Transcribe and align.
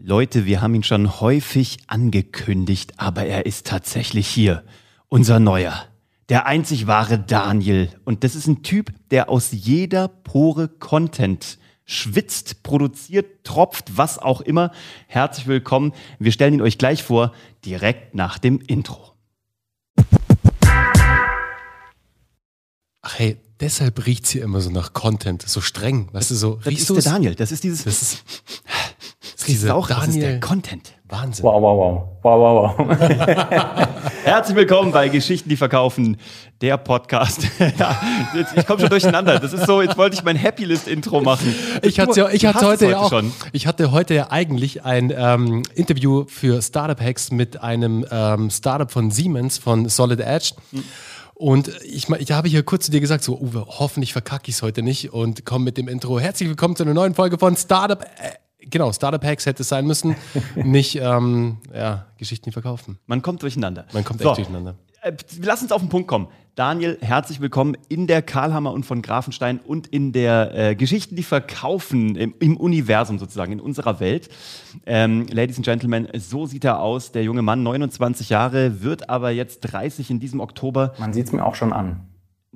Leute, 0.00 0.46
wir 0.46 0.62
haben 0.62 0.76
ihn 0.76 0.84
schon 0.84 1.20
häufig 1.20 1.78
angekündigt, 1.88 2.92
aber 2.98 3.24
er 3.24 3.46
ist 3.46 3.66
tatsächlich 3.66 4.28
hier. 4.28 4.62
Unser 5.08 5.40
neuer. 5.40 5.86
Der 6.28 6.46
einzig 6.46 6.86
wahre 6.86 7.18
Daniel. 7.18 7.90
Und 8.04 8.22
das 8.22 8.36
ist 8.36 8.46
ein 8.46 8.62
Typ, 8.62 8.92
der 9.10 9.28
aus 9.28 9.48
jeder 9.50 10.06
Pore 10.06 10.68
Content 10.68 11.58
schwitzt, 11.84 12.62
produziert, 12.62 13.42
tropft, 13.42 13.96
was 13.96 14.20
auch 14.20 14.40
immer. 14.40 14.70
Herzlich 15.08 15.48
willkommen. 15.48 15.92
Wir 16.20 16.30
stellen 16.30 16.54
ihn 16.54 16.62
euch 16.62 16.78
gleich 16.78 17.02
vor, 17.02 17.32
direkt 17.64 18.14
nach 18.14 18.38
dem 18.38 18.60
Intro. 18.60 19.14
Ach 23.02 23.18
hey, 23.18 23.36
deshalb 23.58 24.06
riecht's 24.06 24.30
hier 24.30 24.44
immer 24.44 24.60
so 24.60 24.70
nach 24.70 24.92
Content, 24.92 25.42
so 25.42 25.60
streng. 25.60 26.08
Weißt 26.12 26.30
du, 26.30 26.36
so 26.36 26.54
Das 26.54 26.66
riechst 26.66 26.88
ist 26.88 27.04
der 27.04 27.12
Daniel. 27.14 27.34
Das 27.34 27.50
ist 27.50 27.64
dieses. 27.64 27.82
Das 27.82 28.00
ist, 28.00 28.24
das 29.48 29.54
ist 29.54 29.62
diese 29.62 29.74
auch, 29.74 29.88
das 29.88 30.08
ist 30.08 30.14
der 30.16 30.22
Daniel. 30.22 30.40
Content. 30.40 30.92
Wahnsinn. 31.08 31.44
Wow, 31.44 31.62
wow, 31.62 31.78
wow. 31.78 32.08
Wow, 32.22 32.76
wow, 32.76 32.98
wow. 32.98 33.88
Herzlich 34.24 34.56
willkommen 34.56 34.92
bei 34.92 35.08
Geschichten, 35.08 35.48
die 35.48 35.56
verkaufen, 35.56 36.18
der 36.60 36.76
Podcast. 36.76 37.48
ja, 37.78 37.98
jetzt, 38.34 38.54
ich 38.54 38.66
komme 38.66 38.80
schon 38.80 38.90
durcheinander. 38.90 39.38
Das 39.38 39.54
ist 39.54 39.64
so, 39.64 39.80
jetzt 39.80 39.96
wollte 39.96 40.16
ich 40.16 40.22
mein 40.22 40.36
Happy 40.36 40.66
List 40.66 40.86
Intro 40.86 41.22
machen. 41.22 41.54
Ich 41.80 41.98
hatte, 41.98 42.20
ja, 42.20 42.28
ich 42.28 42.44
hatte 42.44 42.66
heute 42.66 42.90
ja 42.90 42.98
auch, 42.98 43.08
schon. 43.08 43.32
ich 43.52 43.66
hatte 43.66 43.90
heute 43.90 44.14
ja 44.14 44.30
eigentlich 44.30 44.84
ein 44.84 45.10
ähm, 45.16 45.62
Interview 45.74 46.26
für 46.28 46.60
Startup 46.60 47.00
Hacks 47.00 47.32
mit 47.32 47.62
einem 47.62 48.04
ähm, 48.10 48.50
Startup 48.50 48.90
von 48.90 49.10
Siemens 49.10 49.56
von 49.56 49.88
Solid 49.88 50.20
Edge. 50.20 50.50
Und 51.32 51.70
ich, 51.84 52.10
ich 52.10 52.32
habe 52.32 52.48
hier 52.48 52.64
kurz 52.64 52.86
zu 52.86 52.90
dir 52.90 53.00
gesagt, 53.00 53.24
so, 53.24 53.38
Uwe, 53.38 53.64
hoffentlich 53.66 54.12
verkacke 54.12 54.50
ich 54.50 54.56
es 54.56 54.62
heute 54.62 54.82
nicht 54.82 55.14
und 55.14 55.46
komme 55.46 55.64
mit 55.64 55.78
dem 55.78 55.88
Intro. 55.88 56.20
Herzlich 56.20 56.50
willkommen 56.50 56.76
zu 56.76 56.82
einer 56.82 56.94
neuen 56.94 57.14
Folge 57.14 57.38
von 57.38 57.56
Startup, 57.56 58.02
äh, 58.02 58.32
genau, 58.60 58.92
Startup 58.92 59.22
Hacks 59.24 59.46
hätte 59.46 59.62
es 59.62 59.68
sein 59.68 59.86
müssen, 59.86 60.16
nicht, 60.56 60.96
ähm, 60.96 61.58
ja, 61.74 62.06
Geschichten, 62.18 62.46
die 62.46 62.52
verkaufen. 62.52 62.98
Man 63.06 63.22
kommt 63.22 63.42
durcheinander. 63.42 63.86
Man 63.92 64.04
kommt 64.04 64.20
So, 64.20 64.30
echt 64.30 64.38
durcheinander. 64.38 64.74
äh, 65.02 65.12
Lass 65.42 65.62
uns 65.62 65.72
auf 65.72 65.80
den 65.80 65.88
Punkt 65.88 66.08
kommen. 66.08 66.28
Daniel, 66.54 66.98
herzlich 67.00 67.40
willkommen 67.40 67.76
in 67.88 68.08
der 68.08 68.20
Karlhammer 68.20 68.72
und 68.72 68.84
von 68.84 69.00
Grafenstein 69.00 69.60
und 69.60 69.86
in 69.86 70.10
der 70.10 70.52
äh, 70.70 70.74
Geschichten, 70.74 71.14
die 71.14 71.22
verkaufen, 71.22 72.16
im, 72.16 72.34
im 72.40 72.56
Universum 72.56 73.20
sozusagen, 73.20 73.52
in 73.52 73.60
unserer 73.60 74.00
Welt. 74.00 74.28
Ähm, 74.84 75.28
Ladies 75.30 75.56
and 75.58 75.64
Gentlemen, 75.64 76.08
so 76.16 76.46
sieht 76.46 76.64
er 76.64 76.80
aus. 76.80 77.12
Der 77.12 77.22
junge 77.22 77.42
Mann, 77.42 77.62
29 77.62 78.28
Jahre, 78.28 78.82
wird 78.82 79.08
aber 79.08 79.30
jetzt 79.30 79.60
30 79.60 80.10
in 80.10 80.18
diesem 80.18 80.40
Oktober. 80.40 80.94
Man 80.98 81.12
sieht's 81.12 81.30
mir 81.30 81.44
auch 81.46 81.54
schon 81.54 81.72
an. 81.72 82.00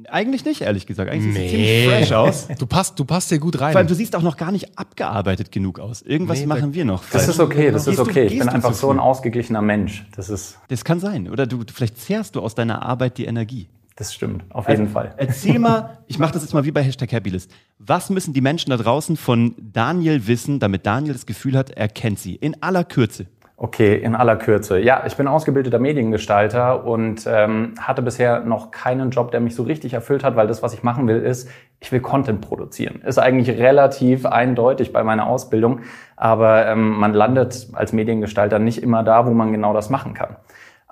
Eigentlich 0.08 0.44
nicht, 0.46 0.62
ehrlich 0.62 0.86
gesagt. 0.86 1.10
Eigentlich 1.10 1.34
sieht 1.34 1.42
er 1.42 1.48
ziemlich 1.50 1.86
fresh 1.88 2.12
aus. 2.12 2.48
Du 2.58 2.66
passt, 2.66 2.98
du 2.98 3.04
passt 3.04 3.28
hier 3.28 3.38
gut 3.38 3.60
rein. 3.60 3.72
Vor 3.72 3.78
allem, 3.80 3.88
du 3.88 3.94
siehst 3.94 4.16
auch 4.16 4.22
noch 4.22 4.36
gar 4.38 4.50
nicht 4.50 4.78
abgearbeitet 4.78 5.52
genug 5.52 5.78
aus. 5.78 6.00
Irgendwas 6.00 6.40
Nee, 6.40 6.46
machen 6.46 6.72
wir 6.72 6.84
noch. 6.86 7.02
Das 7.12 7.28
ist 7.28 7.38
okay, 7.40 7.70
das 7.70 7.86
ist 7.86 7.98
du- 7.98 8.02
okay. 8.02 8.22
Ich 8.24 8.28
gehst 8.32 8.40
bin 8.40 8.48
du 8.48 8.54
einfach 8.54 8.72
so 8.72 8.90
ein 8.90 8.98
ausgeglichener 8.98 9.60
Mensch. 9.60 10.06
Das 10.16 10.30
ist, 10.30 10.58
Das 10.68 10.84
kann 10.84 10.98
sein. 10.98 11.28
Oder 11.28 11.46
du, 11.46 11.60
vielleicht 11.72 11.98
zehrst 11.98 12.36
du 12.36 12.40
aus 12.40 12.54
deiner 12.54 12.82
Arbeit 12.82 13.18
die 13.18 13.26
Energie. 13.26 13.68
das 13.96 14.14
stimmt, 14.14 14.44
auf 14.48 14.66
jeden 14.68 14.88
Fall. 14.88 15.14
Erzähl 15.18 15.58
mal, 15.58 15.98
ich 16.06 16.18
mache 16.18 16.32
das 16.32 16.42
jetzt 16.42 16.54
mal 16.54 16.64
wie 16.64 16.70
bei 16.72 16.82
Hashtag 16.82 17.12
Happylist. 17.12 17.50
Was 17.78 18.08
müssen 18.08 18.32
die 18.32 18.40
Menschen 18.40 18.70
da 18.70 18.78
draußen 18.78 19.18
von 19.18 19.54
Daniel 19.60 20.26
wissen, 20.26 20.58
damit 20.58 20.86
Daniel 20.86 21.12
das 21.12 21.26
Gefühl 21.26 21.56
hat, 21.58 21.68
er 21.70 21.88
kennt 21.88 22.18
sie? 22.18 22.34
In 22.36 22.62
aller 22.62 22.84
Kürze. 22.84 23.26
Okay, 23.64 23.94
in 23.94 24.16
aller 24.16 24.34
Kürze. 24.34 24.80
Ja, 24.80 25.04
ich 25.06 25.16
bin 25.16 25.28
ausgebildeter 25.28 25.78
Mediengestalter 25.78 26.84
und 26.84 27.28
ähm, 27.28 27.74
hatte 27.78 28.02
bisher 28.02 28.40
noch 28.40 28.72
keinen 28.72 29.10
Job, 29.10 29.30
der 29.30 29.38
mich 29.38 29.54
so 29.54 29.62
richtig 29.62 29.94
erfüllt 29.94 30.24
hat, 30.24 30.34
weil 30.34 30.48
das, 30.48 30.64
was 30.64 30.74
ich 30.74 30.82
machen 30.82 31.06
will, 31.06 31.20
ist, 31.20 31.48
ich 31.78 31.92
will 31.92 32.00
Content 32.00 32.40
produzieren. 32.40 33.02
Ist 33.02 33.18
eigentlich 33.18 33.56
relativ 33.56 34.26
eindeutig 34.26 34.92
bei 34.92 35.04
meiner 35.04 35.28
Ausbildung, 35.28 35.82
aber 36.16 36.66
ähm, 36.66 36.98
man 36.98 37.14
landet 37.14 37.68
als 37.74 37.92
Mediengestalter 37.92 38.58
nicht 38.58 38.82
immer 38.82 39.04
da, 39.04 39.26
wo 39.28 39.30
man 39.30 39.52
genau 39.52 39.72
das 39.72 39.90
machen 39.90 40.12
kann. 40.12 40.34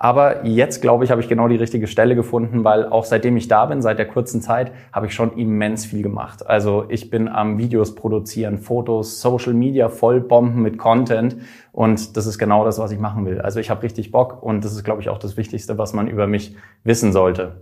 Aber 0.03 0.47
jetzt, 0.47 0.81
glaube 0.81 1.05
ich, 1.05 1.11
habe 1.11 1.21
ich 1.21 1.29
genau 1.29 1.47
die 1.47 1.57
richtige 1.57 1.85
Stelle 1.85 2.15
gefunden, 2.15 2.63
weil 2.63 2.87
auch 2.87 3.05
seitdem 3.05 3.37
ich 3.37 3.47
da 3.47 3.67
bin, 3.67 3.83
seit 3.83 3.99
der 3.99 4.07
kurzen 4.07 4.41
Zeit, 4.41 4.71
habe 4.91 5.05
ich 5.05 5.13
schon 5.13 5.37
immens 5.37 5.85
viel 5.85 6.01
gemacht. 6.01 6.43
Also 6.43 6.85
ich 6.89 7.11
bin 7.11 7.27
am 7.27 7.59
Videos 7.59 7.93
produzieren, 7.93 8.57
Fotos, 8.57 9.21
Social 9.21 9.53
Media 9.53 9.89
vollbomben 9.89 10.63
mit 10.63 10.79
Content 10.79 11.37
und 11.71 12.17
das 12.17 12.25
ist 12.25 12.39
genau 12.39 12.65
das, 12.65 12.79
was 12.79 12.91
ich 12.91 12.97
machen 12.97 13.27
will. 13.27 13.41
Also 13.41 13.59
ich 13.59 13.69
habe 13.69 13.83
richtig 13.83 14.09
Bock 14.09 14.41
und 14.41 14.65
das 14.65 14.73
ist, 14.73 14.83
glaube 14.83 15.01
ich, 15.01 15.09
auch 15.09 15.19
das 15.19 15.37
Wichtigste, 15.37 15.77
was 15.77 15.93
man 15.93 16.07
über 16.07 16.25
mich 16.25 16.55
wissen 16.83 17.13
sollte. 17.13 17.61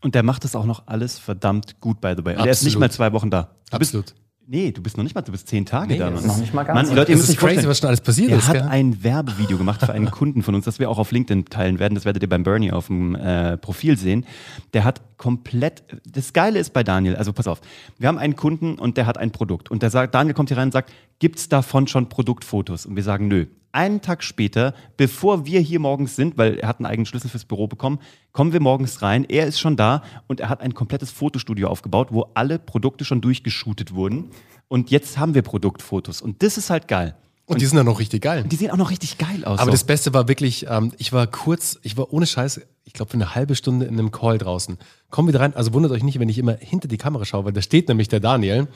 Und 0.00 0.16
der 0.16 0.24
macht 0.24 0.42
das 0.42 0.56
auch 0.56 0.66
noch 0.66 0.88
alles 0.88 1.20
verdammt 1.20 1.80
gut, 1.80 2.00
by 2.00 2.14
the 2.16 2.24
way. 2.24 2.34
Und 2.34 2.44
er 2.44 2.50
ist 2.50 2.64
nicht 2.64 2.74
Absolut. 2.74 2.80
mal 2.80 2.90
zwei 2.90 3.12
Wochen 3.12 3.30
da. 3.30 3.50
Du 3.70 3.78
bist, 3.78 3.94
Absolut. 3.94 4.14
Nee, 4.52 4.70
du 4.70 4.82
bist 4.82 4.96
noch 4.96 5.02
nicht 5.02 5.14
mal, 5.14 5.22
du 5.22 5.32
bist 5.32 5.48
zehn 5.48 5.64
Tage 5.66 5.94
Nee, 5.94 5.98
da. 5.98 6.10
Noch 6.10 6.36
nicht 6.36 6.54
mal 6.54 6.62
ganz. 6.62 6.76
Mann, 6.76 6.88
die 6.90 6.94
Leute, 6.94 7.10
ihr 7.10 7.16
Das 7.16 7.22
müsst 7.26 7.30
ist 7.30 7.38
crazy, 7.38 7.54
vorstellen, 7.54 7.68
was 7.70 7.78
schon 7.78 7.88
alles 7.88 8.00
passiert 8.02 8.30
Er 8.30 8.38
ist. 8.38 8.46
hat 8.48 8.54
gell? 8.54 8.62
ein 8.68 9.02
Werbevideo 9.02 9.58
gemacht 9.58 9.80
für 9.80 9.92
einen 9.92 10.10
Kunden 10.10 10.42
von 10.42 10.54
uns, 10.54 10.64
das 10.66 10.78
wir 10.78 10.88
auch 10.90 10.98
auf 10.98 11.10
LinkedIn 11.10 11.46
teilen 11.46 11.78
werden. 11.78 11.94
Das 11.94 12.04
werdet 12.04 12.22
ihr 12.22 12.28
beim 12.28 12.44
Bernie 12.44 12.70
auf 12.70 12.86
dem 12.86 13.14
äh, 13.16 13.56
Profil 13.56 13.96
sehen. 13.98 14.26
Der 14.74 14.84
hat 14.84 15.00
komplett. 15.16 15.82
Das 16.04 16.32
Geile 16.32 16.58
ist 16.58 16.72
bei 16.72 16.84
Daniel, 16.84 17.16
also 17.16 17.32
pass 17.32 17.46
auf, 17.48 17.60
wir 17.98 18.06
haben 18.08 18.18
einen 18.18 18.36
Kunden 18.36 18.74
und 18.78 18.96
der 18.96 19.06
hat 19.06 19.18
ein 19.18 19.30
Produkt. 19.32 19.70
Und 19.70 19.82
der 19.82 19.90
sagt, 19.90 20.14
Daniel 20.14 20.34
kommt 20.34 20.50
hier 20.50 20.58
rein 20.58 20.68
und 20.68 20.72
sagt, 20.72 20.92
gibt's 21.18 21.48
davon 21.48 21.86
schon 21.86 22.08
Produktfotos? 22.08 22.86
Und 22.86 22.94
wir 22.96 23.02
sagen, 23.02 23.28
nö. 23.28 23.46
Einen 23.72 24.02
Tag 24.02 24.22
später, 24.22 24.74
bevor 24.96 25.46
wir 25.46 25.60
hier 25.60 25.80
morgens 25.80 26.14
sind, 26.14 26.36
weil 26.36 26.58
er 26.58 26.68
hat 26.68 26.78
einen 26.78 26.86
eigenen 26.86 27.06
Schlüssel 27.06 27.30
fürs 27.30 27.46
Büro 27.46 27.66
bekommen, 27.66 27.98
kommen 28.32 28.52
wir 28.52 28.60
morgens 28.60 29.00
rein. 29.02 29.24
Er 29.24 29.46
ist 29.46 29.58
schon 29.58 29.76
da 29.76 30.02
und 30.26 30.40
er 30.40 30.50
hat 30.50 30.60
ein 30.60 30.74
komplettes 30.74 31.10
Fotostudio 31.10 31.68
aufgebaut, 31.68 32.08
wo 32.10 32.30
alle 32.34 32.58
Produkte 32.58 33.04
schon 33.04 33.22
durchgeshootet 33.22 33.94
wurden. 33.94 34.30
Und 34.68 34.90
jetzt 34.90 35.18
haben 35.18 35.34
wir 35.34 35.42
Produktfotos. 35.42 36.20
Und 36.20 36.42
das 36.42 36.58
ist 36.58 36.70
halt 36.70 36.86
geil. 36.86 37.16
Und 37.46 37.60
die 37.60 37.66
sind 37.66 37.76
dann 37.76 37.86
noch 37.86 37.98
richtig 37.98 38.22
geil. 38.22 38.44
Die 38.44 38.56
sehen 38.56 38.70
auch 38.70 38.76
noch 38.76 38.90
richtig 38.90 39.18
geil 39.18 39.44
aus. 39.44 39.58
Aber 39.58 39.66
so. 39.66 39.72
das 39.72 39.84
Beste 39.84 40.14
war 40.14 40.28
wirklich, 40.28 40.66
ähm, 40.68 40.92
ich 40.98 41.12
war 41.12 41.26
kurz, 41.26 41.78
ich 41.82 41.96
war 41.96 42.12
ohne 42.12 42.26
Scheiß, 42.26 42.60
ich 42.84 42.92
glaube 42.92 43.10
für 43.10 43.16
eine 43.16 43.34
halbe 43.34 43.54
Stunde 43.56 43.86
in 43.86 43.98
einem 43.98 44.10
Call 44.10 44.38
draußen. 44.38 44.78
Komm 45.10 45.28
wieder 45.28 45.40
rein, 45.40 45.54
also 45.54 45.72
wundert 45.72 45.92
euch 45.92 46.02
nicht, 46.02 46.18
wenn 46.18 46.28
ich 46.28 46.38
immer 46.38 46.54
hinter 46.54 46.88
die 46.88 46.98
Kamera 46.98 47.24
schaue, 47.24 47.44
weil 47.44 47.52
da 47.52 47.60
steht 47.60 47.88
nämlich 47.88 48.08
der 48.08 48.20
Daniel. 48.20 48.68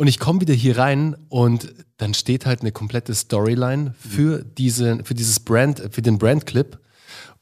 Und 0.00 0.06
ich 0.06 0.18
komme 0.18 0.40
wieder 0.40 0.54
hier 0.54 0.78
rein 0.78 1.14
und 1.28 1.74
dann 1.98 2.14
steht 2.14 2.46
halt 2.46 2.62
eine 2.62 2.72
komplette 2.72 3.12
Storyline 3.12 3.92
für, 3.98 4.42
diese, 4.42 5.04
für 5.04 5.12
dieses 5.12 5.40
Brand, 5.40 5.90
für 5.90 6.00
den 6.00 6.16
Brandclip. 6.16 6.78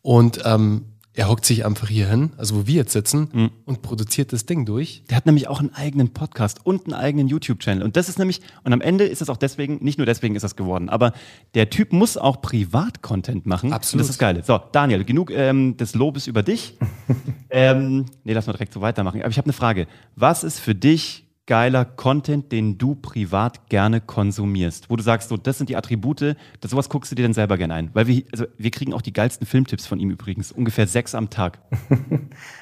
Und 0.02 0.40
ähm, 0.44 0.86
er 1.14 1.28
hockt 1.28 1.44
sich 1.44 1.64
einfach 1.64 1.88
hier 1.88 2.08
hin, 2.08 2.32
also 2.36 2.56
wo 2.56 2.66
wir 2.66 2.74
jetzt 2.74 2.92
sitzen, 2.92 3.52
und 3.64 3.82
produziert 3.82 4.32
das 4.32 4.44
Ding 4.44 4.66
durch. 4.66 5.04
Der 5.08 5.16
hat 5.16 5.24
nämlich 5.24 5.46
auch 5.46 5.60
einen 5.60 5.72
eigenen 5.72 6.12
Podcast 6.12 6.66
und 6.66 6.86
einen 6.86 6.94
eigenen 6.94 7.28
YouTube-Channel. 7.28 7.84
Und 7.84 7.94
das 7.94 8.08
ist 8.08 8.18
nämlich, 8.18 8.40
und 8.64 8.72
am 8.72 8.80
Ende 8.80 9.04
ist 9.04 9.22
es 9.22 9.30
auch 9.30 9.36
deswegen, 9.36 9.78
nicht 9.80 9.98
nur 9.98 10.06
deswegen 10.06 10.34
ist 10.34 10.42
das 10.42 10.56
geworden, 10.56 10.88
aber 10.88 11.12
der 11.54 11.70
Typ 11.70 11.92
muss 11.92 12.16
auch 12.16 12.42
Privat-Content 12.42 13.46
machen. 13.46 13.72
Absolut. 13.72 14.02
Und 14.02 14.08
das 14.08 14.16
ist 14.16 14.18
geil. 14.18 14.42
So, 14.44 14.60
Daniel, 14.72 15.04
genug 15.04 15.30
ähm, 15.30 15.76
des 15.76 15.94
Lobes 15.94 16.26
über 16.26 16.42
dich. 16.42 16.76
ähm, 17.50 18.06
nee, 18.24 18.32
lass 18.32 18.48
mal 18.48 18.52
direkt 18.54 18.72
so 18.72 18.80
weitermachen. 18.80 19.20
Aber 19.20 19.30
ich 19.30 19.38
habe 19.38 19.46
eine 19.46 19.52
Frage. 19.52 19.86
Was 20.16 20.42
ist 20.42 20.58
für 20.58 20.74
dich 20.74 21.27
geiler 21.48 21.86
Content, 21.86 22.52
den 22.52 22.76
du 22.76 22.94
privat 22.94 23.68
gerne 23.70 24.02
konsumierst? 24.02 24.90
Wo 24.90 24.96
du 24.96 25.02
sagst, 25.02 25.30
so, 25.30 25.38
das 25.38 25.56
sind 25.56 25.70
die 25.70 25.76
Attribute, 25.76 26.36
das, 26.60 26.70
sowas 26.70 26.90
guckst 26.90 27.10
du 27.10 27.16
dir 27.16 27.22
dann 27.22 27.32
selber 27.32 27.56
gerne 27.56 27.74
ein. 27.74 27.90
Weil 27.94 28.06
wir, 28.06 28.22
also, 28.30 28.44
wir 28.58 28.70
kriegen 28.70 28.92
auch 28.92 29.00
die 29.00 29.14
geilsten 29.14 29.46
Filmtipps 29.46 29.86
von 29.86 29.98
ihm 29.98 30.10
übrigens. 30.10 30.52
Ungefähr 30.52 30.86
sechs 30.86 31.16
am 31.16 31.30
Tag. 31.30 31.58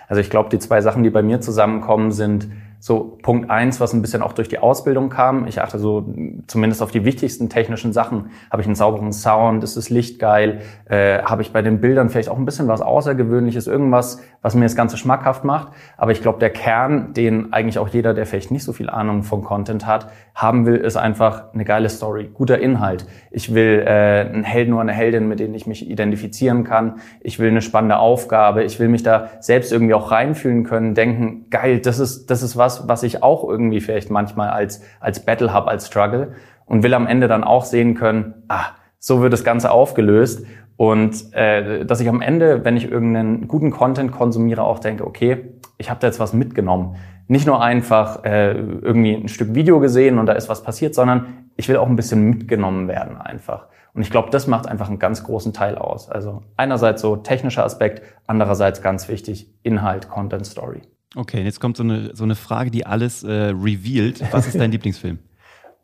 Also 0.08 0.20
ich 0.20 0.30
glaube, 0.30 0.48
die 0.50 0.60
zwei 0.60 0.82
Sachen, 0.82 1.02
die 1.02 1.10
bei 1.10 1.20
mir 1.20 1.40
zusammenkommen, 1.40 2.12
sind 2.12 2.46
so 2.86 3.18
Punkt 3.20 3.50
eins, 3.50 3.80
was 3.80 3.92
ein 3.94 4.00
bisschen 4.00 4.22
auch 4.22 4.32
durch 4.32 4.46
die 4.46 4.60
Ausbildung 4.60 5.08
kam. 5.08 5.48
Ich 5.48 5.60
achte 5.60 5.80
so 5.80 6.04
zumindest 6.46 6.80
auf 6.84 6.92
die 6.92 7.04
wichtigsten 7.04 7.48
technischen 7.48 7.92
Sachen. 7.92 8.30
Habe 8.48 8.62
ich 8.62 8.68
einen 8.68 8.76
sauberen 8.76 9.12
Sound? 9.12 9.64
Ist 9.64 9.76
das 9.76 9.90
Licht 9.90 10.20
geil? 10.20 10.60
Äh, 10.88 11.18
Habe 11.24 11.42
ich 11.42 11.50
bei 11.50 11.62
den 11.62 11.80
Bildern 11.80 12.10
vielleicht 12.10 12.28
auch 12.28 12.38
ein 12.38 12.44
bisschen 12.44 12.68
was 12.68 12.82
Außergewöhnliches? 12.82 13.66
Irgendwas, 13.66 14.22
was 14.40 14.54
mir 14.54 14.62
das 14.62 14.76
Ganze 14.76 14.98
schmackhaft 14.98 15.42
macht? 15.42 15.72
Aber 15.96 16.12
ich 16.12 16.22
glaube, 16.22 16.38
der 16.38 16.50
Kern, 16.50 17.12
den 17.12 17.52
eigentlich 17.52 17.80
auch 17.80 17.88
jeder, 17.88 18.14
der 18.14 18.24
vielleicht 18.24 18.52
nicht 18.52 18.62
so 18.62 18.72
viel 18.72 18.88
Ahnung 18.88 19.24
von 19.24 19.42
Content 19.42 19.84
hat, 19.84 20.06
haben 20.36 20.64
will, 20.64 20.76
ist 20.76 20.96
einfach 20.96 21.52
eine 21.54 21.64
geile 21.64 21.88
Story, 21.88 22.30
guter 22.32 22.60
Inhalt. 22.60 23.04
Ich 23.32 23.52
will 23.52 23.82
äh, 23.84 24.30
einen 24.32 24.44
Helden 24.44 24.74
oder 24.74 24.82
eine 24.82 24.92
Heldin, 24.92 25.26
mit 25.26 25.40
denen 25.40 25.54
ich 25.54 25.66
mich 25.66 25.90
identifizieren 25.90 26.62
kann. 26.62 27.00
Ich 27.20 27.40
will 27.40 27.50
eine 27.50 27.62
spannende 27.62 27.96
Aufgabe. 27.96 28.62
Ich 28.62 28.78
will 28.78 28.86
mich 28.86 29.02
da 29.02 29.30
selbst 29.40 29.72
irgendwie 29.72 29.94
auch 29.94 30.12
reinfühlen 30.12 30.62
können, 30.62 30.94
denken, 30.94 31.46
geil, 31.50 31.80
das 31.80 31.98
ist, 31.98 32.30
das 32.30 32.44
ist 32.44 32.56
was, 32.56 32.75
was 32.86 33.02
ich 33.02 33.22
auch 33.22 33.48
irgendwie 33.48 33.80
vielleicht 33.80 34.10
manchmal 34.10 34.50
als, 34.50 34.82
als 35.00 35.24
Battle 35.24 35.52
habe, 35.52 35.68
als 35.68 35.86
Struggle 35.86 36.32
und 36.66 36.82
will 36.82 36.94
am 36.94 37.06
Ende 37.06 37.28
dann 37.28 37.44
auch 37.44 37.64
sehen 37.64 37.94
können, 37.94 38.34
ah, 38.48 38.66
so 38.98 39.22
wird 39.22 39.32
das 39.32 39.44
Ganze 39.44 39.70
aufgelöst. 39.70 40.46
Und 40.76 41.32
äh, 41.32 41.84
dass 41.84 42.00
ich 42.00 42.08
am 42.08 42.20
Ende, 42.20 42.64
wenn 42.64 42.76
ich 42.76 42.90
irgendeinen 42.90 43.48
guten 43.48 43.70
Content 43.70 44.12
konsumiere, 44.12 44.62
auch 44.62 44.78
denke, 44.78 45.06
okay, 45.06 45.52
ich 45.78 45.90
habe 45.90 46.00
da 46.00 46.06
jetzt 46.06 46.20
was 46.20 46.32
mitgenommen. 46.32 46.96
Nicht 47.28 47.46
nur 47.46 47.62
einfach 47.62 48.24
äh, 48.24 48.52
irgendwie 48.52 49.14
ein 49.14 49.28
Stück 49.28 49.54
Video 49.54 49.80
gesehen 49.80 50.18
und 50.18 50.26
da 50.26 50.32
ist 50.32 50.48
was 50.48 50.62
passiert, 50.62 50.94
sondern 50.94 51.48
ich 51.56 51.68
will 51.68 51.76
auch 51.76 51.88
ein 51.88 51.96
bisschen 51.96 52.22
mitgenommen 52.22 52.88
werden 52.88 53.16
einfach. 53.16 53.66
Und 53.94 54.02
ich 54.02 54.10
glaube, 54.10 54.28
das 54.30 54.46
macht 54.46 54.68
einfach 54.68 54.88
einen 54.88 54.98
ganz 54.98 55.24
großen 55.24 55.54
Teil 55.54 55.76
aus. 55.78 56.10
Also 56.10 56.42
einerseits 56.56 57.00
so 57.00 57.16
technischer 57.16 57.64
Aspekt, 57.64 58.02
andererseits 58.26 58.82
ganz 58.82 59.08
wichtig, 59.08 59.50
Inhalt, 59.62 60.10
Content, 60.10 60.44
Story. 60.44 60.82
Okay, 61.16 61.42
jetzt 61.42 61.60
kommt 61.60 61.76
so 61.76 61.82
eine, 61.82 62.14
so 62.14 62.22
eine 62.24 62.34
Frage, 62.36 62.70
die 62.70 62.86
alles 62.86 63.24
äh, 63.24 63.32
revealed. 63.32 64.22
Was 64.32 64.46
ist 64.46 64.58
dein 64.60 64.70
Lieblingsfilm? 64.76 65.18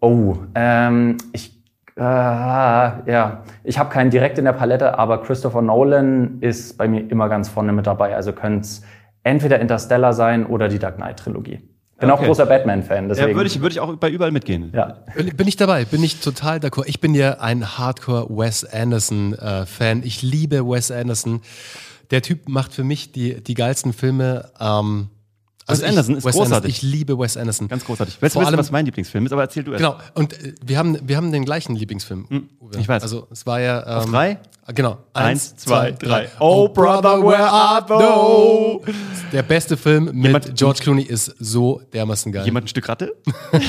Oh, 0.00 0.36
ähm, 0.54 1.16
ich 1.32 1.52
Äh, 1.96 2.00
ja, 2.02 3.42
ich 3.64 3.78
habe 3.78 3.90
keinen 3.90 4.10
direkt 4.10 4.38
in 4.38 4.44
der 4.46 4.52
Palette, 4.54 4.98
aber 4.98 5.22
Christopher 5.22 5.60
Nolan 5.62 6.38
ist 6.40 6.78
bei 6.78 6.88
mir 6.88 7.10
immer 7.10 7.28
ganz 7.28 7.48
vorne 7.50 7.72
mit 7.72 7.86
dabei. 7.86 8.14
Also 8.16 8.32
könnte 8.32 8.60
es 8.62 8.82
entweder 9.24 9.60
Interstellar 9.60 10.12
sein 10.14 10.46
oder 10.46 10.68
die 10.68 10.78
Dark 10.78 10.96
Knight 10.96 11.18
Trilogie. 11.18 11.60
Bin 12.00 12.10
Okay. 12.10 12.22
auch 12.22 12.26
großer 12.26 12.46
Batman-Fan, 12.46 13.04
Ja, 13.04 13.08
deswegen. 13.14 13.36
würde 13.36 13.46
ich, 13.46 13.60
würde 13.60 13.72
ich 13.74 13.80
auch 13.80 13.94
bei 13.96 14.10
überall 14.10 14.32
mitgehen. 14.32 14.72
ja. 14.74 15.04
Bin, 15.14 15.46
ich 15.46 15.56
dabei, 15.56 15.84
bin 15.84 16.02
ich 16.02 16.20
total 16.20 16.58
d'accord. 16.58 16.84
Ich 16.86 17.00
bin 17.00 17.14
ja 17.14 17.38
ein 17.40 17.78
Hardcore 17.78 18.26
Wes 18.30 18.64
Anderson-Fan. 18.64 20.02
ich 20.02 20.22
liebe 20.22 20.66
Wes 20.66 20.90
Anderson. 20.90 21.42
Der 22.10 22.22
Typ 22.22 22.48
macht 22.48 22.72
für 22.72 22.84
mich 22.84 23.12
die, 23.12 23.42
die 23.42 23.54
geilsten 23.54 23.92
Filme. 23.92 24.50
Ähm, 24.58 25.08
Wes 25.68 25.82
Anderson 25.82 26.16
ist 26.16 26.24
großartig. 26.26 26.76
ich 26.76 26.82
liebe 26.82 27.18
Wes 27.18 27.36
Anderson. 27.36 27.68
Ganz 27.68 27.84
großartig. 27.84 28.20
Weißt 28.20 28.34
du, 28.34 28.38
Vor 28.38 28.42
wissen, 28.42 28.48
allem- 28.54 28.58
was 28.58 28.70
mein 28.70 28.84
Lieblingsfilm 28.84 29.26
ist? 29.26 29.32
Aber 29.32 29.42
erzähl 29.42 29.62
du 29.64 29.72
erst. 29.72 29.82
Genau, 29.84 29.96
und 30.14 30.32
äh, 30.34 30.54
wir 30.64 30.78
haben, 30.78 30.98
wir 31.06 31.16
haben 31.16 31.30
den 31.32 31.44
gleichen 31.44 31.76
Lieblingsfilm. 31.76 32.48
Uwe. 32.60 32.78
ich 32.78 32.88
weiß. 32.88 33.02
Also 33.02 33.26
es 33.30 33.46
war 33.46 33.60
ja. 33.60 34.02
Ähm, 34.02 34.10
drei? 34.10 34.38
Genau. 34.74 34.98
Eins, 35.12 35.56
zwei, 35.56 35.90
drei. 35.90 36.28
Oh, 36.38 36.68
brother, 36.68 37.20
where 37.20 37.50
art 37.50 37.90
thou? 37.90 38.80
Der 39.32 39.42
beste 39.42 39.76
Film 39.76 40.04
mit 40.06 40.14
Jemand- 40.26 40.54
George 40.56 40.78
Clooney 40.82 41.02
ist 41.02 41.34
so 41.40 41.82
dermaßen 41.92 42.30
geil. 42.30 42.44
Jemand 42.44 42.66
ein 42.66 42.68
Stück 42.68 42.88
Ratte? 42.88 43.12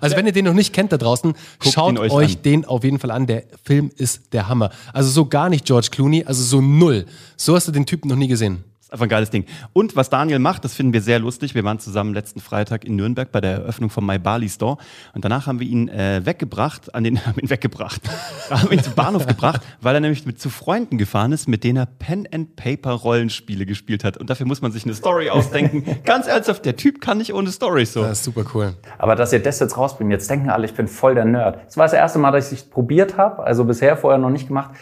Also 0.00 0.16
wenn 0.16 0.26
ihr 0.26 0.32
den 0.32 0.44
noch 0.44 0.54
nicht 0.54 0.72
kennt 0.72 0.92
da 0.92 0.96
draußen, 0.96 1.34
schaut 1.62 1.92
ihn 1.92 1.98
euch 1.98 2.12
euch, 2.12 2.42
den 2.42 2.64
auf 2.64 2.84
jeden 2.84 2.98
Fall 2.98 3.10
an. 3.10 3.26
Der 3.26 3.44
Film 3.64 3.90
ist 3.96 4.32
der 4.32 4.48
Hammer. 4.48 4.70
Also 4.92 5.10
so 5.10 5.26
gar 5.26 5.48
nicht 5.48 5.64
George 5.64 5.88
Clooney, 5.90 6.24
also 6.24 6.42
so 6.42 6.60
null. 6.60 7.06
So 7.36 7.54
hast 7.54 7.68
du 7.68 7.72
den 7.72 7.86
Typen 7.86 8.08
noch 8.08 8.16
nie 8.16 8.28
gesehen. 8.28 8.64
Ist 8.90 8.94
einfach 8.94 9.06
ein 9.06 9.10
geiles 9.10 9.30
Ding. 9.30 9.44
Und 9.72 9.94
was 9.94 10.10
Daniel 10.10 10.40
macht, 10.40 10.64
das 10.64 10.74
finden 10.74 10.92
wir 10.92 11.00
sehr 11.00 11.20
lustig. 11.20 11.54
Wir 11.54 11.62
waren 11.62 11.78
zusammen 11.78 12.12
letzten 12.12 12.40
Freitag 12.40 12.84
in 12.84 12.96
Nürnberg 12.96 13.30
bei 13.30 13.40
der 13.40 13.52
Eröffnung 13.52 13.88
vom 13.88 14.04
My 14.04 14.18
Bali 14.18 14.48
Store. 14.48 14.78
Und 15.14 15.24
danach 15.24 15.46
haben 15.46 15.60
wir 15.60 15.68
ihn 15.68 15.88
äh, 15.88 16.22
weggebracht, 16.24 16.92
an 16.92 17.04
den, 17.04 17.24
haben 17.26 17.38
ihn 17.38 17.48
weggebracht. 17.50 18.00
haben 18.50 18.68
wir 18.68 18.76
ihn 18.76 18.82
zum 18.82 18.94
Bahnhof 18.94 19.28
gebracht, 19.28 19.62
weil 19.80 19.94
er 19.94 20.00
nämlich 20.00 20.26
mit 20.26 20.40
zu 20.40 20.50
Freunden 20.50 20.98
gefahren 20.98 21.30
ist, 21.30 21.46
mit 21.46 21.62
denen 21.62 21.76
er 21.76 21.86
Pen 21.86 22.26
and 22.32 22.56
Paper 22.56 22.90
Rollenspiele 22.90 23.64
gespielt 23.64 24.02
hat. 24.02 24.16
Und 24.16 24.28
dafür 24.28 24.46
muss 24.46 24.60
man 24.60 24.72
sich 24.72 24.84
eine 24.84 24.94
Story 24.94 25.30
ausdenken. 25.30 25.84
Ganz 26.04 26.26
ernsthaft, 26.26 26.64
der 26.64 26.74
Typ 26.74 27.00
kann 27.00 27.18
nicht 27.18 27.32
ohne 27.32 27.52
Story 27.52 27.86
so. 27.86 28.02
Das 28.02 28.18
ist 28.18 28.24
super 28.24 28.44
cool. 28.54 28.74
Aber 28.98 29.14
dass 29.14 29.32
ihr 29.32 29.40
das 29.40 29.60
jetzt 29.60 29.76
rausbringt, 29.76 30.10
jetzt 30.10 30.28
denken 30.28 30.50
alle, 30.50 30.64
ich 30.64 30.74
bin 30.74 30.88
voll 30.88 31.14
der 31.14 31.26
Nerd. 31.26 31.60
Das 31.64 31.76
war 31.76 31.84
das 31.84 31.92
erste 31.92 32.18
Mal, 32.18 32.32
dass 32.32 32.50
ich 32.50 32.58
es 32.58 32.64
probiert 32.68 33.16
habe, 33.16 33.44
also 33.44 33.64
bisher 33.64 33.96
vorher 33.96 34.18
noch 34.18 34.30
nicht 34.30 34.48
gemacht. 34.48 34.72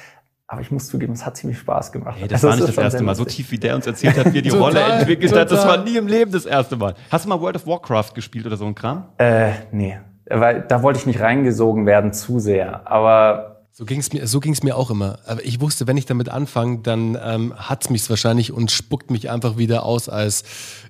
Aber 0.50 0.62
ich 0.62 0.70
muss 0.70 0.88
zugeben, 0.88 1.12
es 1.12 1.26
hat 1.26 1.36
ziemlich 1.36 1.58
Spaß 1.58 1.92
gemacht. 1.92 2.16
Ey, 2.20 2.26
das 2.26 2.36
Also 2.42 2.48
war 2.48 2.56
nicht 2.56 2.68
das 2.68 2.74
schon 2.74 2.84
erste 2.84 3.02
Mal. 3.02 3.14
So 3.14 3.24
tief, 3.26 3.50
wie 3.50 3.58
der 3.58 3.76
uns 3.76 3.86
erzählt 3.86 4.16
hat, 4.16 4.32
wie 4.32 4.38
er 4.38 4.42
die 4.42 4.48
Total, 4.48 4.62
Rolle 4.62 4.80
entwickelt 5.00 5.32
hat. 5.32 5.50
Das 5.50 5.60
total. 5.60 5.78
war 5.78 5.84
nie 5.84 5.96
im 5.96 6.06
Leben 6.06 6.32
das 6.32 6.46
erste 6.46 6.76
Mal. 6.76 6.94
Hast 7.10 7.26
du 7.26 7.28
mal 7.28 7.38
World 7.40 7.56
of 7.56 7.66
Warcraft 7.66 8.12
gespielt 8.14 8.46
oder 8.46 8.56
so 8.56 8.64
ein 8.64 8.74
Kram? 8.74 9.04
Äh, 9.18 9.52
nee. 9.72 9.98
Weil 10.26 10.62
da 10.66 10.82
wollte 10.82 11.00
ich 11.00 11.06
nicht 11.06 11.20
reingesogen 11.20 11.84
werden 11.84 12.14
zu 12.14 12.38
sehr. 12.38 12.90
Aber 12.90 13.62
So 13.72 13.84
ging 13.84 14.00
es 14.00 14.10
mir, 14.10 14.26
so 14.26 14.40
ging's 14.40 14.62
mir 14.62 14.74
auch 14.76 14.90
immer. 14.90 15.18
Aber 15.26 15.44
ich 15.44 15.60
wusste, 15.60 15.86
wenn 15.86 15.98
ich 15.98 16.06
damit 16.06 16.30
anfange, 16.30 16.78
dann 16.78 17.18
ähm, 17.22 17.52
hat's 17.54 17.90
mich 17.90 18.08
wahrscheinlich 18.08 18.50
und 18.50 18.70
spuckt 18.70 19.10
mich 19.10 19.28
einfach 19.30 19.58
wieder 19.58 19.82
aus 19.84 20.08
als 20.08 20.44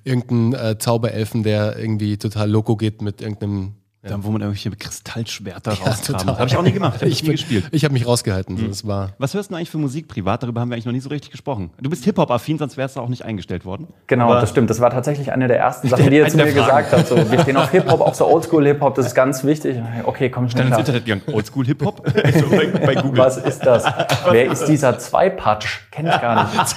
irgendein 0.05 0.55
äh, 0.55 0.79
Zauberelfen, 0.79 1.43
der 1.43 1.77
irgendwie 1.77 2.17
total 2.17 2.49
loco 2.49 2.77
geht 2.77 3.03
mit 3.03 3.21
irgendeinem. 3.21 3.75
Da, 4.09 4.17
wo 4.25 4.31
man 4.31 4.41
irgendwelche 4.41 4.71
Kristallschwerter 4.71 5.73
Ja, 5.75 5.85
rauskramt. 5.91 6.27
Habe 6.27 6.47
ich 6.47 6.57
auch 6.57 6.63
nie 6.63 6.73
gemacht. 6.73 6.95
Habe 6.97 7.07
ich, 7.09 7.17
Ich, 7.17 7.23
nie 7.23 7.31
gespielt. 7.33 7.65
ich 7.71 7.85
habe 7.85 7.93
mich 7.95 8.07
rausgehalten. 8.07 8.57
So, 8.57 8.67
das 8.67 8.87
war. 8.87 9.13
Was 9.19 9.35
hörst 9.35 9.51
du 9.51 9.55
eigentlich 9.55 9.71
für 9.71 9.79
Musik 9.79 10.09
privat? 10.09 10.43
Darüber 10.43 10.61
haben 10.61 10.69
wir 10.71 10.75
eigentlich 10.75 10.87
noch 10.87 10.93
nie 10.93 11.01
so 11.01 11.09
richtig 11.09 11.31
gesprochen. 11.31 11.71
Du 11.81 11.91
bist 11.91 12.05
Hip-Hop-affin, 12.05 12.59
sonst 12.59 12.77
wärst 12.77 12.97
du 12.97 13.01
auch 13.01 13.09
nicht 13.09 13.25
eingestellt 13.25 13.65
worden. 13.65 13.89
genau, 14.07 14.27
Aber 14.31 14.41
das 14.41 14.51
stimmt. 14.51 14.71
Das 14.71 14.81
war 14.81 14.91
tatsächlich 14.91 15.33
eine 15.33 15.49
der 15.49 15.59
ersten 15.59 15.89
Sachen, 15.89 16.11
die 16.11 16.17
ihr 16.17 16.23
Eine 16.25 16.31
zu 16.31 16.37
mir 16.39 16.47
Fragen. 16.53 16.85
gesagt 16.85 16.93
habt. 16.93 17.07
So, 17.09 17.31
wir 17.31 17.41
stehen 17.41 17.57
auf 17.57 17.71
Hip-Hop, 17.71 18.01
auch 18.01 18.15
so 18.15 18.27
Oldschool-Hip-Hop, 18.27 18.95
das 18.95 19.07
ist 19.07 19.15
ganz 19.15 19.45
wichtig. 19.45 19.77
Okay, 20.05 20.31
komm 20.31 20.49
schnell 20.49 20.65
Dann 20.71 20.73
ins. 20.79 20.89
Internet 20.89 21.05
gegangen. 21.07 21.23
Oldschool-Hip-Hop? 21.33 22.03
bei 22.87 22.95
Google. 22.95 23.19
Was 23.19 23.37
ist 23.37 23.61
das? 23.67 23.85
Wer 24.31 24.51
ist 24.51 24.65
dieser 24.67 24.99
Zwei-Patsch? 24.99 25.81
Kenn 25.91 26.07
ich 26.07 26.21
gar 26.21 26.45
nicht. 26.51 26.77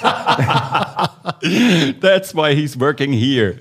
That's 2.01 2.33
why 2.35 2.53
he's 2.55 2.79
working 2.79 3.11
here. 3.13 3.55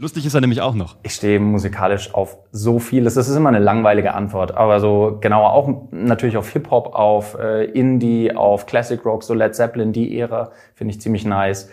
Lustig 0.00 0.24
ist 0.24 0.32
er 0.32 0.40
nämlich 0.40 0.62
auch 0.62 0.74
noch. 0.74 0.96
Ich 1.02 1.12
stehe 1.12 1.38
musikalisch 1.38 2.14
auf 2.14 2.38
so 2.52 2.78
vieles. 2.78 3.12
Das 3.12 3.28
ist 3.28 3.36
immer 3.36 3.50
eine 3.50 3.58
langweilige 3.58 4.14
Antwort. 4.14 4.56
Aber 4.56 4.80
so 4.80 5.18
genauer 5.20 5.52
auch 5.52 5.68
natürlich 5.90 6.38
auf 6.38 6.48
Hip-Hop, 6.48 6.94
auf 6.94 7.36
äh, 7.38 7.66
Indie, 7.66 8.34
auf 8.34 8.64
Classic 8.64 9.04
Rock, 9.04 9.22
so 9.22 9.34
Led 9.34 9.54
Zeppelin, 9.54 9.92
die 9.92 10.18
Ära, 10.18 10.52
finde 10.74 10.94
ich 10.94 11.02
ziemlich 11.02 11.26
nice. 11.26 11.68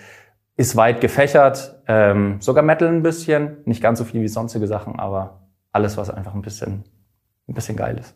Ist 0.58 0.76
weit 0.76 1.00
gefächert, 1.00 1.80
ähm, 1.88 2.36
sogar 2.42 2.66
Metal 2.66 2.90
ein 2.90 3.02
bisschen. 3.02 3.60
Nicht 3.64 3.82
ganz 3.82 3.98
so 3.98 4.04
viel 4.04 4.22
wie 4.22 4.28
sonstige 4.28 4.68
Sachen, 4.68 5.00
aber 5.00 5.48
alles, 5.72 5.96
was 5.96 6.10
einfach 6.10 6.34
ein 6.34 6.42
bisschen, 6.42 6.84
ein 7.48 7.54
bisschen 7.54 7.78
geil 7.78 7.98
ist. 7.98 8.14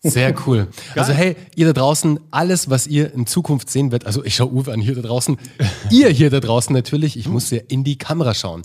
Sehr 0.00 0.32
cool. 0.46 0.68
Also 0.96 1.12
hey, 1.12 1.36
ihr 1.54 1.66
da 1.66 1.74
draußen, 1.74 2.18
alles, 2.30 2.70
was 2.70 2.86
ihr 2.86 3.12
in 3.12 3.26
Zukunft 3.26 3.68
sehen 3.68 3.92
werdet, 3.92 4.06
also 4.06 4.24
ich 4.24 4.36
schaue 4.36 4.52
Uwe 4.52 4.72
an 4.72 4.80
hier 4.80 4.94
da 4.94 5.02
draußen, 5.02 5.36
ihr 5.90 6.08
hier 6.08 6.30
da 6.30 6.40
draußen 6.40 6.74
natürlich, 6.74 7.18
ich 7.18 7.28
muss 7.28 7.50
ja 7.50 7.58
in 7.68 7.84
die 7.84 7.98
Kamera 7.98 8.32
schauen. 8.32 8.62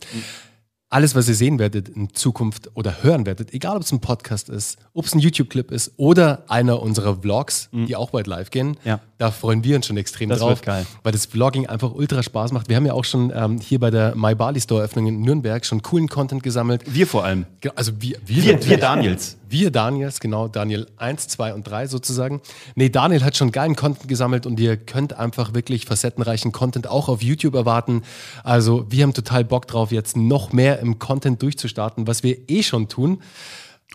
Alles, 0.95 1.13
was 1.13 1.27
ihr 1.27 1.35
sehen 1.35 1.59
werdet 1.59 1.89
in 1.89 2.13
Zukunft 2.13 2.71
oder 2.73 3.03
hören 3.03 3.25
werdet, 3.25 3.53
egal 3.53 3.75
ob 3.75 3.83
es 3.83 3.91
ein 3.91 3.99
Podcast 3.99 4.47
ist, 4.47 4.77
ob 4.93 5.03
es 5.03 5.13
ein 5.13 5.19
YouTube-Clip 5.19 5.69
ist 5.69 5.91
oder 5.97 6.45
einer 6.47 6.81
unserer 6.81 7.17
Vlogs, 7.17 7.67
die 7.73 7.97
auch 7.97 8.11
bald 8.11 8.27
live 8.27 8.49
gehen, 8.49 8.77
Ja. 8.85 9.01
Da 9.17 9.31
freuen 9.31 9.63
wir 9.63 9.77
uns 9.77 9.87
schon 9.87 9.95
extrem 9.95 10.27
Das 10.27 10.39
drauf, 10.39 10.61
weil 10.65 11.11
das 11.13 11.25
Vlogging 11.25 11.67
einfach 11.67 11.93
ultra 11.93 12.21
Spaß 12.21 12.51
macht. 12.51 12.67
Wir 12.67 12.75
haben 12.75 12.85
ja 12.85 12.93
auch 12.93 13.05
schon 13.05 13.31
ähm, 13.33 13.59
hier 13.61 13.79
bei 13.79 13.89
der 13.89 14.13
My 14.15 14.35
Bali 14.35 14.59
Store 14.59 14.81
Eröffnung 14.81 15.07
in 15.07 15.21
Nürnberg 15.21 15.65
schon 15.65 15.81
coolen 15.81 16.09
Content 16.09 16.43
gesammelt. 16.43 16.83
Wir 16.85 17.07
vor 17.07 17.23
allem. 17.23 17.45
Also 17.75 17.93
wir, 17.99 18.17
Wir, 18.25 18.53
natürlich. 18.53 18.69
wir 18.69 18.77
Daniels. 18.77 19.37
Wir 19.47 19.71
Daniels, 19.71 20.19
genau, 20.19 20.49
Daniel 20.49 20.87
1, 20.97 21.29
2 21.29 21.53
und 21.53 21.63
3 21.65 21.87
sozusagen. 21.87 22.41
Nee, 22.75 22.89
Daniel 22.89 23.23
hat 23.23 23.37
schon 23.37 23.53
geilen 23.53 23.77
Content 23.77 24.09
gesammelt 24.09 24.45
und 24.45 24.59
ihr 24.59 24.75
könnt 24.75 25.13
einfach 25.13 25.53
wirklich 25.53 25.85
facettenreichen 25.85 26.51
Content 26.51 26.87
auch 26.87 27.07
auf 27.07 27.23
YouTube 27.23 27.55
erwarten. 27.55 28.01
Also 28.43 28.85
wir 28.89 29.03
haben 29.03 29.13
total 29.13 29.45
Bock 29.45 29.67
drauf, 29.67 29.93
jetzt 29.93 30.17
noch 30.17 30.51
mehr 30.51 30.79
im 30.79 30.99
Content 30.99 31.41
durchzustarten, 31.41 32.05
was 32.05 32.23
wir 32.23 32.37
eh 32.49 32.63
schon 32.63 32.89
tun. 32.89 33.21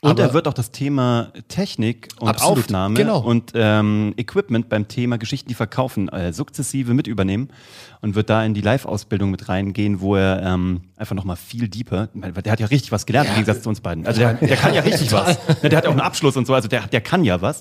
Und 0.02 0.12
Aber- 0.12 0.22
er 0.22 0.32
wird 0.32 0.48
auch 0.48 0.54
das 0.54 0.70
Thema 0.70 1.30
Technik 1.48 2.08
und 2.20 2.28
Absolut, 2.28 2.60
Aufnahme 2.64 2.94
genau. 2.94 3.18
und 3.20 3.52
ähm, 3.54 4.14
Equipment 4.16 4.70
beim 4.70 4.88
Thema 4.88 5.18
Geschichten, 5.18 5.48
die 5.50 5.54
verkaufen, 5.54 6.08
äh, 6.08 6.32
sukzessive 6.32 6.94
mit 6.94 7.06
übernehmen 7.06 7.48
und 8.00 8.14
wird 8.14 8.30
da 8.30 8.42
in 8.42 8.54
die 8.54 8.62
Live-Ausbildung 8.62 9.30
mit 9.30 9.50
reingehen, 9.50 10.00
wo 10.00 10.16
er 10.16 10.42
ähm, 10.42 10.80
einfach 10.96 11.14
nochmal 11.14 11.36
viel 11.36 11.68
deeper, 11.68 12.08
weil 12.14 12.32
der 12.32 12.52
hat 12.52 12.60
ja 12.60 12.66
richtig 12.66 12.92
was 12.92 13.04
gelernt 13.04 13.28
im 13.28 13.34
Gegensatz 13.34 13.62
zu 13.62 13.68
uns 13.68 13.82
beiden. 13.82 14.06
Also 14.06 14.20
der, 14.20 14.34
der 14.34 14.56
kann 14.56 14.72
ja 14.72 14.80
richtig 14.84 15.12
was. 15.12 15.38
Ne, 15.62 15.68
Der 15.68 15.76
hat 15.76 15.84
ja 15.84 15.90
auch 15.90 15.94
einen 15.94 16.00
Abschluss 16.00 16.34
und 16.38 16.46
so, 16.46 16.54
also 16.54 16.66
der, 16.68 16.86
der 16.86 17.02
kann 17.02 17.22
ja 17.22 17.42
was. 17.42 17.60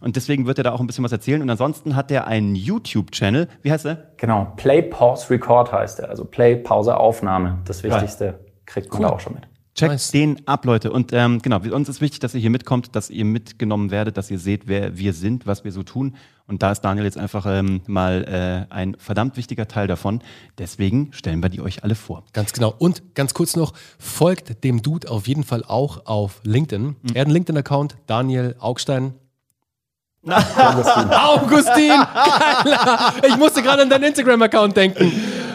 Und 0.00 0.14
deswegen 0.14 0.46
wird 0.46 0.58
er 0.58 0.64
da 0.64 0.70
auch 0.72 0.80
ein 0.80 0.86
bisschen 0.86 1.02
was 1.04 1.12
erzählen. 1.12 1.42
Und 1.42 1.50
ansonsten 1.50 1.96
hat 1.96 2.10
er 2.12 2.26
einen 2.28 2.54
YouTube-Channel. 2.54 3.48
Wie 3.62 3.72
heißt 3.72 3.84
er? 3.84 4.12
Genau, 4.16 4.52
Play, 4.56 4.80
Pause, 4.80 5.28
Record 5.30 5.72
heißt 5.72 5.98
er. 5.98 6.08
Also 6.08 6.24
Play, 6.24 6.54
Pause, 6.56 6.96
Aufnahme. 6.96 7.58
Das 7.66 7.82
Wichtigste 7.82 8.38
kriegt 8.64 8.92
man 8.92 9.02
da 9.02 9.08
auch 9.10 9.20
schon 9.20 9.34
mit. 9.34 9.42
Checkt 9.74 9.92
Nice. 9.92 10.10
den 10.10 10.46
ab, 10.48 10.64
Leute. 10.64 10.90
Und 10.90 11.12
ähm, 11.12 11.40
genau, 11.40 11.58
uns 11.60 11.88
ist 11.88 12.00
wichtig, 12.00 12.20
dass 12.20 12.34
ihr 12.34 12.40
hier 12.40 12.50
mitkommt, 12.50 12.96
dass 12.96 13.08
ihr 13.08 13.24
mitgenommen 13.24 13.90
werdet, 13.90 14.16
dass 14.16 14.30
ihr 14.30 14.38
seht, 14.38 14.66
wer 14.66 14.98
wir 14.98 15.12
sind, 15.12 15.46
was 15.46 15.64
wir 15.64 15.70
so 15.72 15.82
tun. 15.82 16.16
Und 16.46 16.64
da 16.64 16.72
ist 16.72 16.80
Daniel 16.80 17.04
jetzt 17.04 17.16
einfach 17.16 17.46
ähm, 17.46 17.80
mal 17.86 18.66
äh, 18.68 18.74
ein 18.74 18.96
verdammt 18.98 19.36
wichtiger 19.36 19.68
Teil 19.68 19.86
davon. 19.86 20.20
Deswegen 20.58 21.12
stellen 21.12 21.40
wir 21.40 21.48
die 21.48 21.60
euch 21.60 21.84
alle 21.84 21.94
vor. 21.94 22.24
Ganz 22.32 22.52
genau. 22.52 22.74
Und 22.76 23.14
ganz 23.14 23.32
kurz 23.32 23.54
noch, 23.54 23.72
folgt 24.00 24.64
dem 24.64 24.82
Dude 24.82 25.08
auf 25.08 25.28
jeden 25.28 25.44
Fall 25.44 25.62
auch 25.64 26.06
auf 26.06 26.40
LinkedIn. 26.42 26.96
Er 27.14 27.20
hat 27.20 27.26
einen 27.28 27.34
LinkedIn-Account, 27.34 27.96
Daniel 28.08 28.56
Augstein. 28.58 29.14
Augustin! 30.26 31.88
Geiler! 31.88 33.14
Ich 33.26 33.36
musste 33.36 33.62
gerade 33.62 33.82
an 33.82 33.88
deinen 33.88 34.04
Instagram-Account 34.04 34.76
denken. 34.76 35.12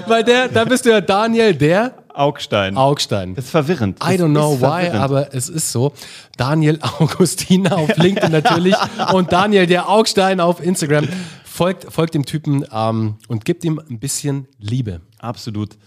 Weil 0.08 0.24
der, 0.24 0.48
da 0.48 0.64
bist 0.64 0.86
du 0.86 0.92
ja 0.92 1.02
Daniel 1.02 1.54
der 1.54 2.05
Augstein. 2.18 2.78
Augstein. 2.78 3.36
Das 3.36 3.46
ist 3.46 3.52
verwirrend. 3.52 4.00
I 4.04 4.18
don't 4.18 4.30
know 4.30 4.60
why, 4.60 4.86
verwirrend. 4.86 4.96
aber 4.96 5.34
es 5.34 5.50
ist 5.50 5.72
so. 5.72 5.94
Daniel 6.38 6.80
Augustin 6.82 7.68
auf 7.68 7.96
LinkedIn 7.98 8.32
natürlich 8.32 8.76
und 9.14 9.32
Daniel 9.32 9.68
der 9.68 9.90
Augstein 9.90 10.40
auf 10.40 10.62
Instagram. 10.62 11.08
Folgt, 11.44 11.92
folgt 11.92 12.14
dem 12.14 12.26
Typen 12.26 12.66
ähm, 12.72 13.16
und 13.28 13.46
gibt 13.46 13.64
ihm 13.64 13.80
ein 13.80 14.00
bisschen 14.00 14.48
Liebe. 14.60 15.02
Absolut. 15.20 15.78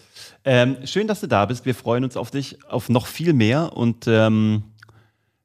Ähm, 0.45 0.79
schön, 0.85 1.07
dass 1.07 1.21
du 1.21 1.27
da 1.27 1.45
bist. 1.45 1.67
Wir 1.67 1.75
freuen 1.75 2.05
uns 2.05 2.17
auf 2.17 2.31
dich, 2.31 2.59
auf 2.69 2.89
noch 2.89 3.07
viel 3.07 3.35
mehr. 3.35 3.77
Und 3.77 4.07
ähm, 4.07 4.63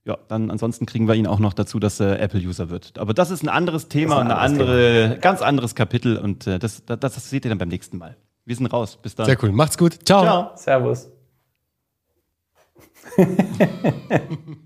ja, 0.05 0.17
dann 0.27 0.51
ansonsten 0.51 0.85
kriegen 0.85 1.07
wir 1.07 1.15
ihn 1.15 1.27
auch 1.27 1.39
noch 1.39 1.53
dazu, 1.53 1.79
dass 1.79 1.99
er 1.99 2.19
Apple-User 2.19 2.69
wird. 2.69 2.97
Aber 2.99 3.13
das 3.13 3.31
ist 3.31 3.43
ein 3.43 3.49
anderes 3.49 3.87
Thema 3.87 4.19
ein 4.19 4.27
und 4.27 4.31
ein 4.31 4.37
andere, 4.37 5.17
ganz 5.21 5.41
anderes 5.41 5.75
Kapitel. 5.75 6.17
Und 6.17 6.47
äh, 6.47 6.59
das, 6.59 6.85
das, 6.85 6.99
das 6.99 7.29
seht 7.29 7.45
ihr 7.45 7.49
dann 7.49 7.57
beim 7.57 7.69
nächsten 7.69 7.97
Mal. 7.97 8.15
Wir 8.45 8.55
sind 8.55 8.67
raus. 8.67 8.97
Bis 9.01 9.15
dann. 9.15 9.25
Sehr 9.25 9.41
cool. 9.43 9.51
Macht's 9.51 9.77
gut. 9.77 9.99
Ciao. 10.05 10.23
Ciao. 10.23 10.51
Servus. 10.55 11.09